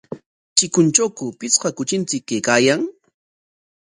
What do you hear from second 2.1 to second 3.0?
kaykaayan?